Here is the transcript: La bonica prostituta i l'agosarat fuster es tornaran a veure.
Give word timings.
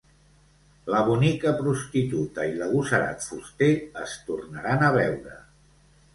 La 0.93 1.01
bonica 1.09 1.51
prostituta 1.59 2.47
i 2.53 2.57
l'agosarat 2.63 3.27
fuster 3.27 3.69
es 4.07 4.19
tornaran 4.33 4.89
a 4.89 4.93
veure. 4.99 5.39